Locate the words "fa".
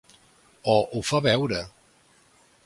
1.11-1.21